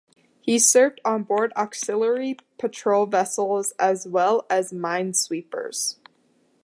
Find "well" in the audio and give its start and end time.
4.07-4.47